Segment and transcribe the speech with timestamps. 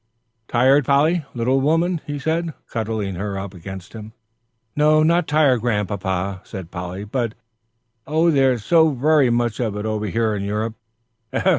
[0.47, 4.13] "Tired, Polly, little woman?" he said, cuddling her up against him.
[4.75, 7.35] "No, not tired, Grandpapa," said Polly, "but,
[8.07, 10.73] oh, there's so very much of it over here in Europe."